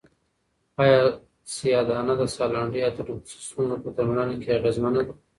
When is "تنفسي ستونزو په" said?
2.97-3.89